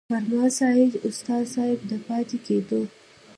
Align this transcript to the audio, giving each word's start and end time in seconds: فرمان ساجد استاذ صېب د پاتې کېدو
فرمان 0.09 0.49
ساجد 0.57 0.93
استاذ 1.07 1.43
صېب 1.53 1.79
د 1.89 1.91
پاتې 2.07 2.37
کېدو 2.45 2.81